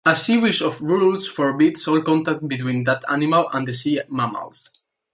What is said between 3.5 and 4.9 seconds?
and the sea-mammals.